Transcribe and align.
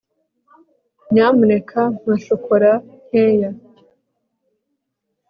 nyamuneka 1.11 1.79
mpa 2.01 2.13
shokora 2.25 2.71
nkeya 3.07 3.49